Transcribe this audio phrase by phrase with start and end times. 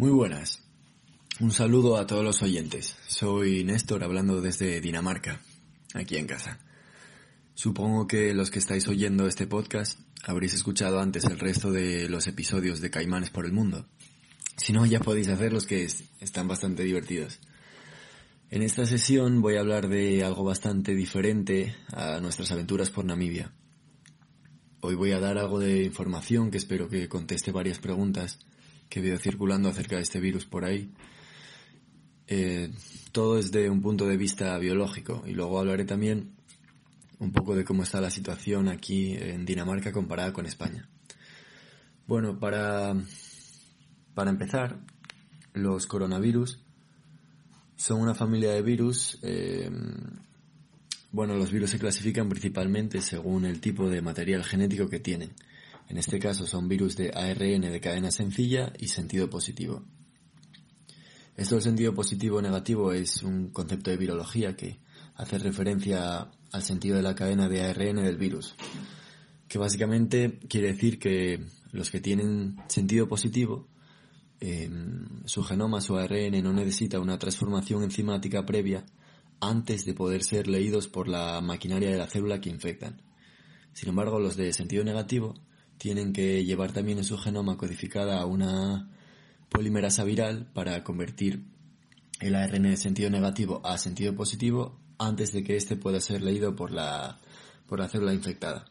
[0.00, 0.62] Muy buenas.
[1.40, 2.96] Un saludo a todos los oyentes.
[3.06, 5.42] Soy Néstor hablando desde Dinamarca,
[5.92, 6.58] aquí en casa.
[7.52, 12.26] Supongo que los que estáis oyendo este podcast habréis escuchado antes el resto de los
[12.28, 13.84] episodios de Caimanes por el Mundo.
[14.56, 15.86] Si no, ya podéis hacer los que
[16.20, 17.38] están bastante divertidos.
[18.48, 23.52] En esta sesión voy a hablar de algo bastante diferente a nuestras aventuras por Namibia.
[24.80, 28.38] Hoy voy a dar algo de información que espero que conteste varias preguntas
[28.90, 30.92] que ido circulando acerca de este virus por ahí.
[32.26, 32.70] Eh,
[33.12, 36.32] todo desde un punto de vista biológico y luego hablaré también
[37.18, 40.88] un poco de cómo está la situación aquí en Dinamarca comparada con España.
[42.06, 42.94] Bueno, para,
[44.14, 44.78] para empezar,
[45.54, 46.60] los coronavirus
[47.76, 49.70] son una familia de virus eh,
[51.12, 55.30] bueno, los virus se clasifican principalmente según el tipo de material genético que tienen.
[55.90, 59.82] En este caso son virus de ARN de cadena sencilla y sentido positivo.
[61.36, 64.78] Esto del sentido positivo o negativo es un concepto de virología que
[65.16, 68.54] hace referencia al sentido de la cadena de ARN del virus,
[69.48, 73.66] que básicamente quiere decir que los que tienen sentido positivo,
[74.38, 78.86] em, su genoma, su ARN no necesita una transformación enzimática previa
[79.40, 83.02] antes de poder ser leídos por la maquinaria de la célula que infectan.
[83.72, 85.34] Sin embargo, los de sentido negativo
[85.80, 88.90] tienen que llevar también en su genoma codificada una
[89.48, 91.42] polimerasa viral para convertir
[92.20, 96.54] el ARN de sentido negativo a sentido positivo antes de que éste pueda ser leído
[96.54, 97.18] por la,
[97.66, 98.66] por la célula infectada.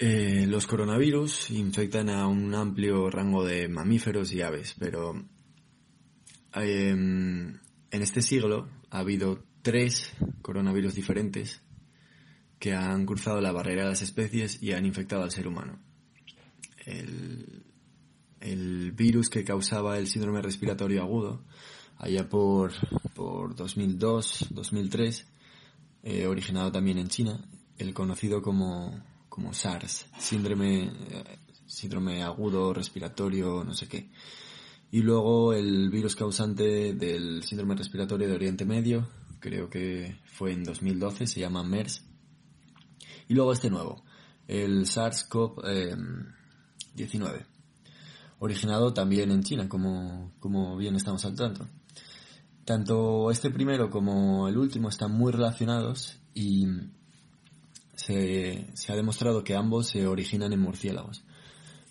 [0.00, 5.14] Eh, los coronavirus infectan a un amplio rango de mamíferos y aves, pero
[6.56, 7.60] eh, en
[7.92, 10.10] este siglo ha habido tres
[10.42, 11.62] coronavirus diferentes
[12.60, 15.80] que han cruzado la barrera de las especies y han infectado al ser humano.
[16.84, 17.64] El,
[18.92, 21.42] virus que causaba el síndrome respiratorio agudo,
[21.96, 22.72] allá por,
[23.14, 25.24] por 2002-2003,
[26.02, 27.42] eh, originado también en China,
[27.78, 34.10] el conocido como, como SARS, síndrome, eh, síndrome agudo respiratorio, no sé qué.
[34.90, 40.64] Y luego el virus causante del síndrome respiratorio de Oriente Medio, creo que fue en
[40.64, 42.09] 2012, se llama MERS.
[43.30, 44.02] Y luego este nuevo,
[44.48, 47.46] el SARS-CoV-19,
[48.40, 51.68] originado también en China, como, como bien estamos al tanto.
[52.64, 56.66] Tanto este primero como el último están muy relacionados y
[57.94, 61.22] se, se ha demostrado que ambos se originan en murciélagos.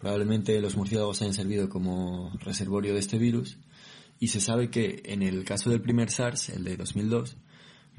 [0.00, 3.56] Probablemente los murciélagos hayan servido como reservorio de este virus
[4.18, 7.36] y se sabe que en el caso del primer SARS, el de 2002,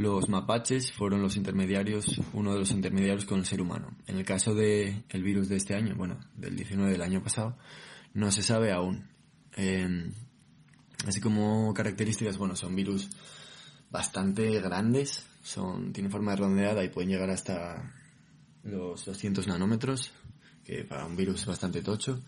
[0.01, 3.95] los mapaches fueron los intermediarios, uno de los intermediarios con el ser humano.
[4.07, 7.55] En el caso del el virus de este año, bueno, del 19 del año pasado,
[8.13, 9.07] no se sabe aún.
[9.55, 10.11] Em,
[11.05, 13.09] así como características, bueno, son virus
[13.91, 17.93] bastante grandes, son, tienen forma redondeada y pueden llegar hasta
[18.63, 20.11] los 200 nanómetros,
[20.63, 22.19] que para un virus es bastante tocho.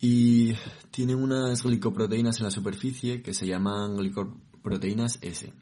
[0.00, 0.54] Y
[0.90, 5.52] tiene unas glicoproteínas en la superficie que se llaman glicoproteínas S.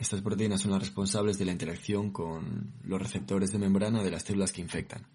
[0.00, 4.22] Estas proteínas son las responsables de la interacción con los receptores de membrana de las
[4.22, 5.06] células que infectan.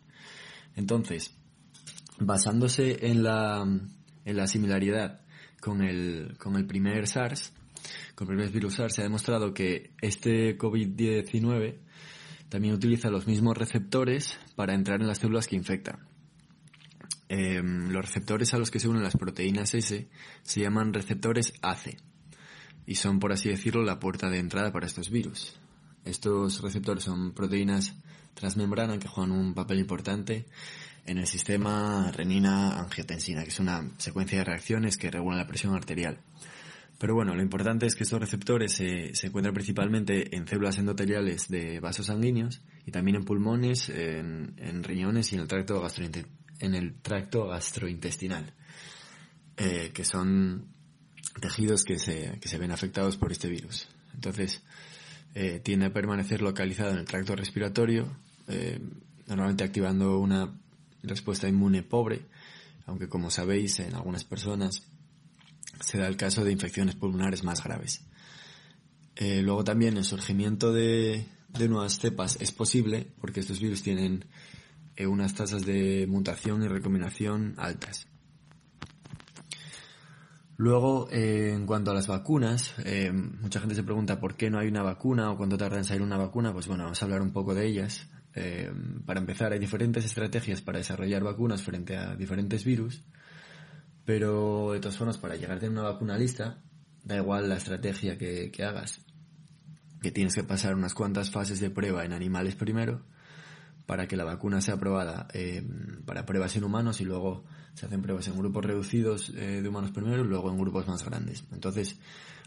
[0.76, 1.36] Entonces,
[2.20, 5.22] basándose en la, en la similaridad
[5.60, 7.52] con el, con el primer SARS,
[8.14, 11.80] con el primer virus SARS, se ha demostrado que este COVID-19
[12.50, 16.08] también utiliza los mismos receptores para entrar en las células que infectan.
[17.28, 20.08] Em, los receptores a los que se unen las proteínas S
[20.44, 21.98] se llaman receptores AC
[22.88, 25.56] y son, por así decirlo, la puerta de entrada para estos virus.
[26.04, 27.96] Estos receptores son proteínas
[28.36, 30.46] transmembrana que juegan un papel importante
[31.06, 36.20] en el sistema renina-angiotensina, que es una secuencia de reacciones que regulan la presión arterial.
[36.98, 41.80] Pero bueno, lo importante es que estos receptores se, encuentran principalmente en células endoteliales de
[41.80, 45.86] vasos sanguíneos y también en pulmones, en, riñones y en el tracto,
[46.60, 48.54] en el tracto gastrointestinal,
[49.58, 50.75] eh, que son
[51.40, 53.88] tejidos que se, que se ven afectados por este virus.
[54.14, 54.62] Entonces,
[55.34, 58.08] eh, tiende a permanecer localizado en el tracto respiratorio,
[58.48, 58.80] eh,
[59.28, 60.50] normalmente activando una
[61.04, 62.22] respuesta inmune pobre,
[62.86, 64.84] aunque como sabéis en algunas personas
[65.82, 68.02] se da el caso de infecciones pulmonares más graves.
[69.16, 71.26] Eh, luego también el surgimiento de,
[71.70, 74.26] nuevas cepas es posible porque estos virus tienen
[74.98, 78.08] eh, unas tasas de mutación y recombinación altas.
[80.58, 82.74] Luego, eh, en cuanto a las vacunas,
[83.42, 86.02] mucha gente se pregunta por qué no hay una vacuna o cuánto tarda en salir
[86.02, 86.54] una vacuna.
[86.54, 88.10] Pues bueno, vamos a hablar un poco de ellas.
[89.06, 93.04] para empezar, hay diferentes estrategias para desarrollar vacunas frente a diferentes virus.
[94.06, 96.62] Pero de todas formas, para llegar a tener una vacuna lista,
[97.04, 99.02] da igual la estrategia que, que hagas,
[100.02, 103.04] que tienes que pasar unas cuantas fases de prueba en animales primero
[103.86, 105.64] para que la vacuna sea aprobada eh,
[106.06, 109.92] para pruebas en humanos y luego se hacen pruebas en grupos reducidos eh, de humanos
[109.92, 111.44] primero y luego en grupos más grandes.
[111.52, 111.98] Entonces,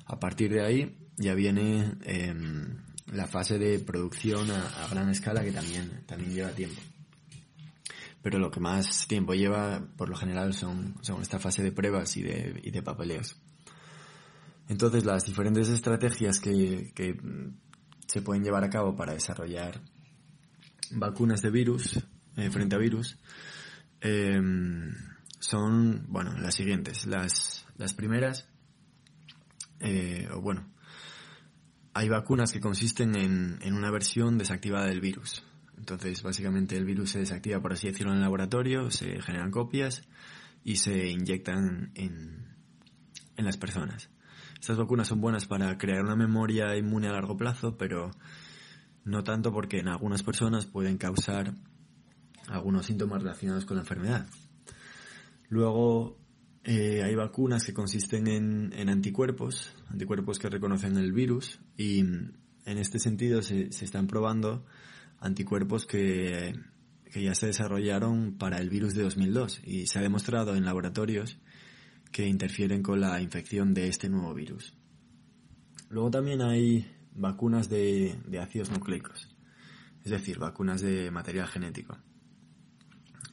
[0.07, 2.79] a partir de ahí ya viene em,
[3.13, 6.81] la fase de producción a, gran escala que también, también lleva tiempo.
[8.23, 12.17] Pero lo que más tiempo lleva, por lo general, son, son esta fase de pruebas
[12.17, 13.37] y de, y de papeleos.
[14.69, 17.17] Entonces, las diferentes estrategias que, que
[18.07, 19.81] se pueden llevar a cabo para desarrollar
[20.91, 22.01] vacunas de virus,
[22.37, 23.19] eh, frente a virus,
[24.01, 24.95] em,
[25.39, 27.07] son, bueno, las siguientes.
[27.07, 28.49] Las, las primeras,
[29.81, 30.67] eh, o bueno,
[31.95, 35.45] hay vacunas que consisten en, en una versión desactivada del virus.
[35.77, 40.03] Entonces, básicamente el virus se desactiva, por así decirlo, en el laboratorio, se generan copias
[40.65, 42.57] y se inyectan en,
[43.37, 44.11] en las personas.
[44.61, 48.11] Estas vacunas son buenas para crear una memoria inmune a largo plazo, pero
[49.05, 51.55] no tanto porque en algunas personas pueden causar
[52.49, 54.27] algunos síntomas relacionados con la enfermedad.
[55.49, 56.19] Luego
[56.65, 62.99] eh, hay vacunas que consisten en, anticuerpos, anticuerpos que reconocen el virus y en este
[62.99, 64.67] sentido se, están probando
[65.19, 66.55] anticuerpos que,
[67.15, 71.39] ya se desarrollaron para el virus de 2002 y se ha demostrado en laboratorios
[72.13, 74.75] que interfieren con la infección de este nuevo virus.
[75.89, 79.35] Luego también hay vacunas de, ácidos nucleicos,
[80.05, 81.97] es decir, vacunas de material genético.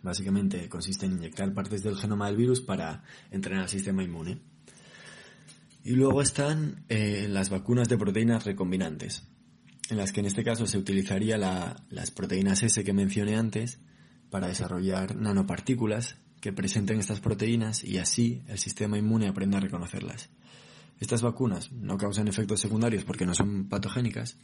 [0.05, 4.37] Básicamente consiste en inyectar partes del genoma del virus para entrenar al sistema inmune.
[5.83, 9.23] Y luego están eh, las vacunas de proteínas recombinantes,
[9.89, 13.79] en las que en este caso se utilizaría las proteínas S que mencioné antes
[14.29, 20.29] para desarrollar nanopartículas que presenten estas proteínas y así el sistema inmune aprenda a reconocerlas.
[20.99, 24.37] Estas vacunas no causan efectos secundarios porque no son patogénicas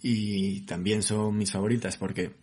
[0.00, 2.36] y también son mis favoritas porque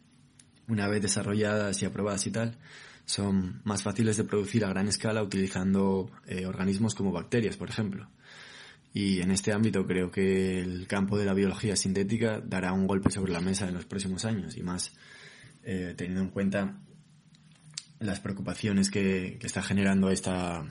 [0.68, 2.58] una vez desarrolladas y aprobadas y tal,
[3.06, 8.10] son más fáciles de producir a gran escala utilizando eh, organismos como bacterias, por ejemplo.
[8.94, 13.12] Y en este ámbito creo que el campo de la biología sintética dará un golpe
[13.12, 14.94] sobre la mesa en los próximos años y más
[15.64, 16.80] eh, teniendo en cuenta
[18.00, 20.66] las preocupaciones que, que está generando esta,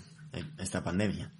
[0.58, 1.32] esta pandemia.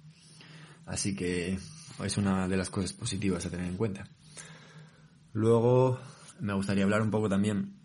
[0.85, 1.59] Así que
[2.03, 4.07] es una de las cosas positivas a tener en cuenta.
[5.33, 5.99] Luego
[6.39, 7.76] me gustaría hablar un poco también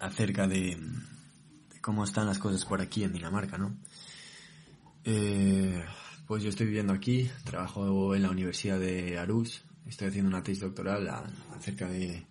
[0.00, 0.78] acerca de,
[1.80, 3.76] cómo están las cosas por aquí en Dinamarca, ¿no?
[5.04, 5.84] Eh,
[6.26, 10.62] pues yo estoy viviendo aquí, trabajo en la Universidad de Aarhus, estoy haciendo una tesis
[10.62, 11.08] doctoral
[11.54, 12.26] acerca de,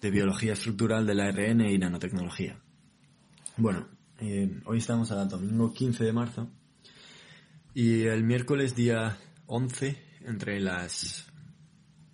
[0.00, 2.58] de biología estructural del ARN y nanotecnología.
[3.56, 3.86] Bueno,
[4.20, 6.50] eh, hoy estamos a domingo 15 de marzo
[7.72, 9.16] y el miércoles día
[9.46, 9.96] 11,
[10.26, 11.26] entre las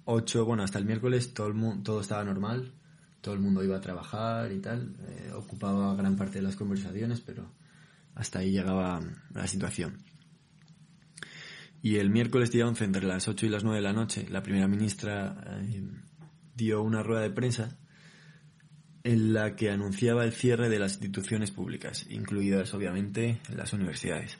[0.04, 2.72] 8, bueno, hasta el miércoles todo, el mundo, todo estaba normal,
[3.20, 7.20] todo el mundo iba a trabajar y tal, eh, ocupaba gran parte de las conversaciones,
[7.20, 7.50] pero
[8.14, 9.00] hasta ahí llegaba
[9.34, 9.98] la situación.
[11.82, 14.42] Y el miércoles día 11, entre las 8 y las 9 de la noche, la
[14.42, 15.82] primera ministra eh,
[16.54, 17.78] dio una rueda de prensa
[19.02, 24.36] en la que anunciaba el cierre de las instituciones públicas, incluidas obviamente las universidades.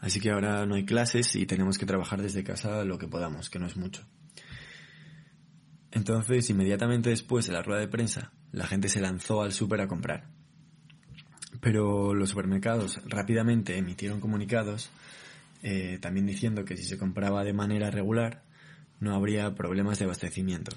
[0.00, 3.48] Así que ahora no hay clases y tenemos que trabajar desde casa lo que podamos,
[3.48, 4.04] que no es mucho.
[5.96, 9.88] Entonces, inmediatamente después de la rueda de prensa, la gente se lanzó al súper a
[9.88, 10.28] comprar.
[11.62, 14.90] Pero los supermercados rápidamente emitieron comunicados
[15.62, 18.42] eh, también diciendo que si se compraba de manera regular
[19.00, 20.76] no habría problemas de abastecimiento.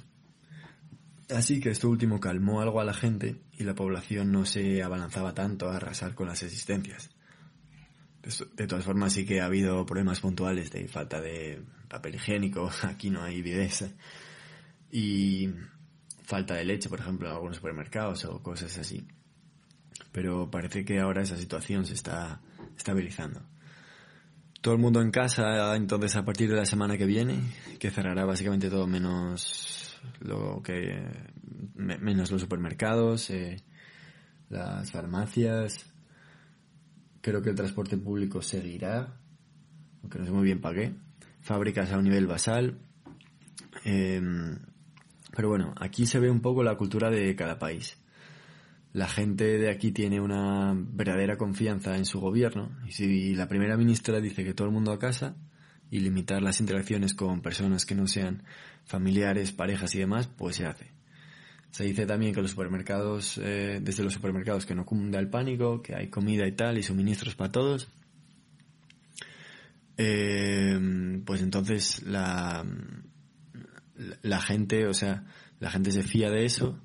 [1.29, 5.33] Así que esto último calmó algo a la gente y la población no se abalanzaba
[5.33, 7.09] tanto a arrasar con las existencias.
[8.55, 13.09] De todas formas sí que ha habido problemas puntuales de falta de papel higiénico, aquí
[13.09, 13.83] no hay videz,
[14.91, 15.50] y
[16.24, 19.08] falta de leche, por ejemplo, en algunos supermercados o cosas así.
[20.12, 22.41] Pero parece que ahora esa situación se está
[22.77, 23.41] estabilizando.
[24.62, 27.39] Todo el mundo en casa, entonces a partir de la semana que viene,
[27.79, 31.05] que cerrará básicamente todo menos lo que
[31.75, 33.63] menos los supermercados, eh,
[34.50, 35.93] las farmacias,
[37.22, 39.17] Creo que el transporte público seguirá,
[40.01, 40.96] aunque no sé muy bien para qué.
[41.41, 42.79] Fábricas a un nivel basal.
[43.84, 44.58] Em,
[45.36, 47.98] pero bueno, aquí se ve un poco la cultura de cada país.
[48.91, 53.77] La gente de aquí tiene una verdadera confianza en su gobierno y si la primera
[53.77, 55.36] ministra dice que todo el mundo a casa
[55.91, 58.43] y limitar las interacciones con personas que no sean
[58.86, 60.91] familiares, parejas y demás, pues se hace.
[61.71, 65.83] Se dice también que los supermercados, eh, desde los supermercados, que no cunda el pánico,
[65.83, 67.89] que hay comida y tal y suministros para todos.
[69.98, 72.65] eh, pues entonces la,
[74.22, 75.25] la gente, o sea,
[75.60, 76.79] la gente se fía de eso,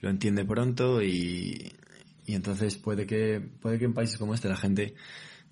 [0.00, 1.72] lo entiende pronto y,
[2.26, 4.94] y entonces puede que, puede que en países como este la gente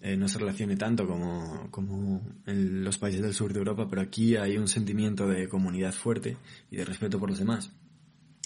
[0.00, 4.02] eh, no se relacione tanto como, como en los países del sur de Europa, pero
[4.02, 6.37] aquí hay un sentimiento de comunidad fuerte
[6.71, 7.71] y de respeto por los demás.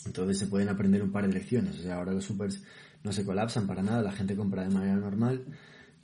[0.05, 1.85] Entonces se pueden aprender un par de lecciones.
[1.85, 2.63] O ahora los supers
[3.03, 5.45] no se colapsan para nada, la gente compra de manera normal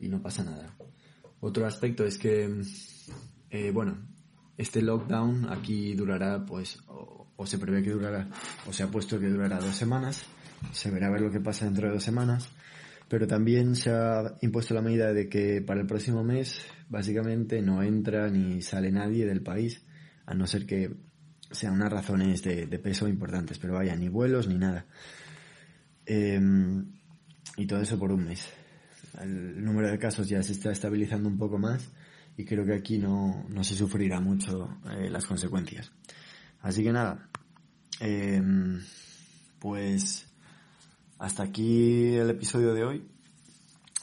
[0.01, 0.75] y no pasa nada.
[1.41, 2.49] Otro aspecto es que,
[3.51, 3.99] eh, bueno,
[4.63, 8.29] este lockdown aquí durará, pues, o, se prevé que durará,
[8.67, 10.25] o se ha puesto que durará dos semanas.
[10.73, 12.49] Se verá a ver lo que pasa dentro de dos semanas.
[13.09, 17.83] Pero también se ha impuesto la medida de que para el próximo mes, básicamente, no
[17.83, 19.85] entra ni sale nadie del país,
[20.25, 20.95] a no ser que
[21.51, 24.87] sean unas razones de, peso importantes, pero vaya, ni vuelos ni nada.
[26.07, 26.87] Em,
[27.57, 28.49] y todo eso por un mes.
[29.21, 31.91] El número de casos ya se está estabilizando un poco más
[32.37, 35.93] y creo que aquí no, se sufrirá mucho eh, las consecuencias.
[36.63, 37.29] Así que nada,
[38.01, 38.81] em,
[39.59, 40.27] pues
[41.19, 43.09] hasta aquí el episodio de hoy.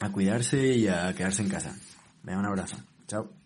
[0.02, 1.76] A cuidarse y a quedarse en casa.
[2.24, 2.78] Venga, un abrazo.
[3.08, 3.39] Chao.